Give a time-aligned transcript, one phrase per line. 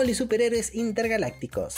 [0.00, 1.74] Hola superhéroes intergalácticos.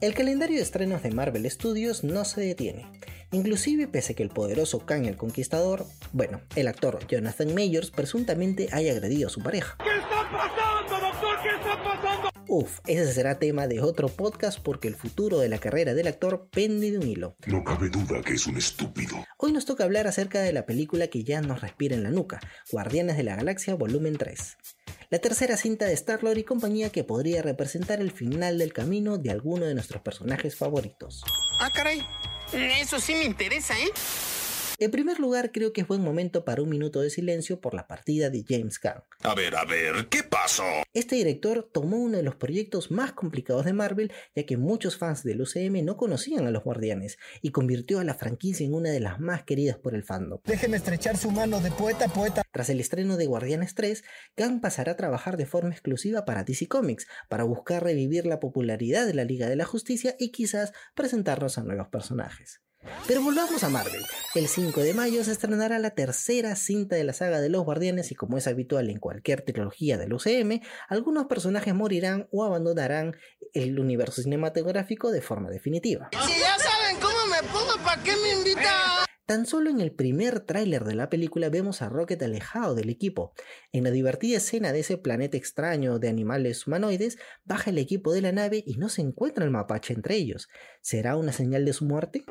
[0.00, 2.90] El calendario de estrenos de Marvel Studios no se detiene.
[3.30, 8.68] Inclusive pese a que el poderoso Kang el Conquistador, bueno, el actor Jonathan Majors presuntamente
[8.72, 9.76] haya agredido a su pareja.
[9.78, 11.36] ¿Qué está pasando, doctor?
[11.40, 12.30] ¿Qué está pasando?
[12.48, 16.48] Uf, ese será tema de otro podcast porque el futuro de la carrera del actor
[16.50, 17.36] pende de un hilo.
[17.46, 19.24] No cabe duda que es un estúpido.
[19.38, 22.40] Hoy nos toca hablar acerca de la película que ya nos respira en la nuca,
[22.72, 24.56] Guardianes de la Galaxia Volumen 3
[25.12, 29.30] la tercera cinta de Star-Lord y compañía que podría representar el final del camino de
[29.30, 31.22] alguno de nuestros personajes favoritos.
[31.58, 32.02] Ah, caray.
[32.54, 33.90] Eso sí me interesa, ¿eh?
[34.78, 37.86] En primer lugar, creo que es buen momento para un minuto de silencio por la
[37.86, 39.02] partida de James Gunn.
[39.22, 40.64] A ver, a ver, ¿qué pasó?
[40.92, 45.22] Este director tomó uno de los proyectos más complicados de Marvel, ya que muchos fans
[45.22, 49.00] del UCM no conocían a los Guardianes, y convirtió a la franquicia en una de
[49.00, 50.40] las más queridas por el fandom.
[50.44, 52.42] Déjeme estrechar su mano de poeta a poeta.
[52.50, 54.04] Tras el estreno de Guardianes 3,
[54.36, 59.06] Gunn pasará a trabajar de forma exclusiva para DC Comics, para buscar revivir la popularidad
[59.06, 62.60] de la Liga de la Justicia y quizás presentarnos a nuevos personajes.
[63.06, 64.04] Pero volvamos a Marvel.
[64.34, 68.10] El 5 de mayo se estrenará la tercera cinta de la saga de los Guardianes
[68.12, 73.16] y como es habitual en cualquier trilogía del UCM, algunos personajes morirán o abandonarán
[73.52, 76.10] el universo cinematográfico de forma definitiva.
[76.12, 79.06] Si ya saben cómo me pongo, ¿para qué me invitan?
[79.24, 83.32] Tan solo en el primer tráiler de la película vemos a Rocket alejado del equipo.
[83.72, 88.20] En la divertida escena de ese planeta extraño de animales humanoides, baja el equipo de
[88.20, 90.48] la nave y no se encuentra el mapache entre ellos.
[90.80, 92.24] ¿Será una señal de su muerte?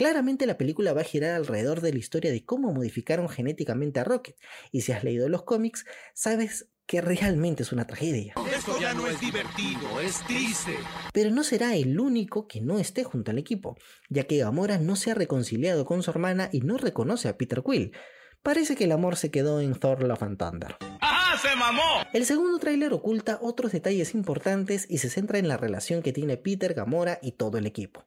[0.00, 4.04] Claramente la película va a girar alrededor de la historia de cómo modificaron genéticamente a
[4.04, 4.34] Rocket.
[4.72, 5.84] Y si has leído los cómics,
[6.14, 8.32] sabes que realmente es una tragedia.
[8.50, 10.74] Esto ya no es divertido, es triste.
[11.12, 13.76] Pero no será el único que no esté junto al equipo,
[14.08, 17.62] ya que Gamora no se ha reconciliado con su hermana y no reconoce a Peter
[17.62, 17.92] Quill.
[18.40, 20.76] Parece que el amor se quedó en Thor Love and Thunder.
[21.02, 22.06] ¡Ajá, se mamó!
[22.14, 26.38] El segundo tráiler oculta otros detalles importantes y se centra en la relación que tiene
[26.38, 28.06] Peter, Gamora y todo el equipo.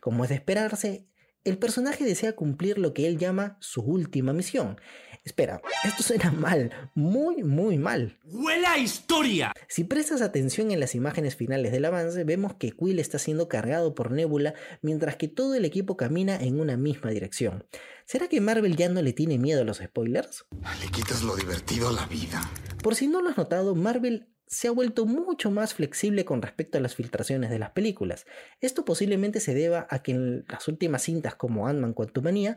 [0.00, 1.08] Como es de esperarse,
[1.46, 4.80] el personaje desea cumplir lo que él llama su última misión.
[5.24, 8.18] Espera, esto suena mal, muy, muy mal.
[8.24, 9.52] ¡Huele a historia!
[9.68, 13.94] Si prestas atención en las imágenes finales del avance, vemos que Quill está siendo cargado
[13.94, 17.64] por Nebula mientras que todo el equipo camina en una misma dirección.
[18.04, 20.46] ¿Será que Marvel ya no le tiene miedo a los spoilers?
[20.80, 22.40] Le quitas lo divertido a la vida.
[22.82, 26.78] Por si no lo has notado, Marvel se ha vuelto mucho más flexible con respecto
[26.78, 28.26] a las filtraciones de las películas.
[28.60, 32.56] Esto posiblemente se deba a que en las últimas cintas como Ant-Man Quantumania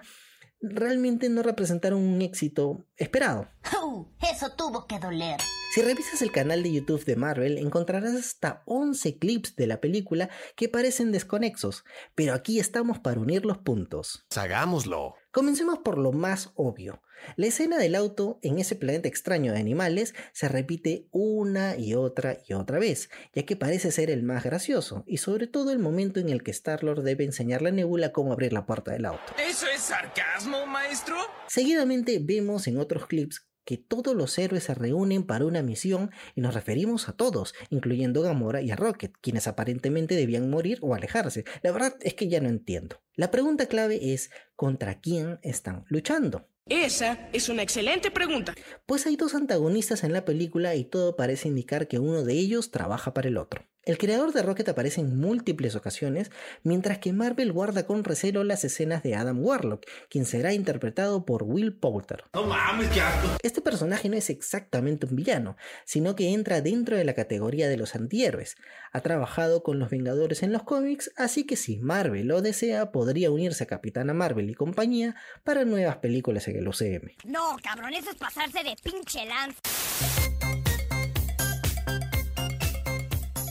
[0.62, 3.48] realmente no representaron un éxito esperado.
[4.22, 5.38] Eso tuvo que doler.
[5.72, 10.32] Si revisas el canal de YouTube de Marvel encontrarás hasta 11 clips de la película
[10.56, 11.86] que parecen desconexos,
[12.16, 14.26] pero aquí estamos para unir los puntos.
[14.36, 15.14] Hagámoslo.
[15.30, 17.04] Comencemos por lo más obvio.
[17.36, 22.40] La escena del auto en ese planeta extraño de animales se repite una y otra
[22.48, 26.20] y otra vez, ya que parece ser el más gracioso, y sobre todo el momento
[26.20, 29.36] en el que Star-Lord debe enseñarle a Nebula cómo abrir la puerta del auto.
[29.38, 31.16] ¿Eso es sarcasmo, maestro?
[31.48, 36.42] Seguidamente vemos en otros clips que todos los héroes se reúnen para una misión y
[36.42, 41.46] nos referimos a todos, incluyendo Gamora y a Rocket, quienes aparentemente debían morir o alejarse.
[41.62, 43.00] La verdad es que ya no entiendo.
[43.14, 46.48] La pregunta clave es ¿contra quién están luchando?
[46.66, 48.56] Esa es una excelente pregunta.
[48.88, 52.72] Pues hay dos antagonistas en la película y todo parece indicar que uno de ellos
[52.72, 53.70] trabaja para el otro.
[53.86, 56.32] El creador de Rocket aparece en múltiples ocasiones,
[56.64, 61.44] mientras que Marvel guarda con recelo las escenas de Adam Warlock, quien será interpretado por
[61.44, 62.26] Will Poulter.
[62.34, 63.30] No mames, qué asco.
[63.42, 67.78] Este personaje no es exactamente un villano, sino que entra dentro de la categoría de
[67.78, 68.58] los antihéroes.
[68.92, 73.32] Ha trabajado con los Vengadores en los cómics, así que si Marvel lo desea, podría
[73.32, 77.12] unirse a Capitana Marvel y compañía para nuevas películas en el UCM.
[77.24, 80.29] No, cabrón, eso es pasarse de pinche lanza.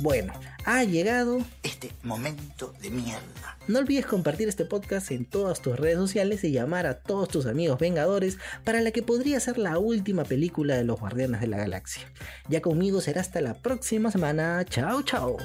[0.00, 0.32] Bueno,
[0.64, 1.41] ha llegado.
[1.62, 3.59] Este momento de mierda.
[3.66, 7.47] No olvides compartir este podcast en todas tus redes sociales y llamar a todos tus
[7.47, 11.59] amigos vengadores para la que podría ser la última película de los Guardianes de la
[11.59, 12.03] Galaxia.
[12.48, 14.65] Ya conmigo será hasta la próxima semana.
[14.65, 15.36] Chao, chao.